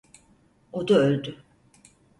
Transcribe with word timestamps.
O 0.71 0.87
da 0.87 0.95
öldü. 1.05 1.43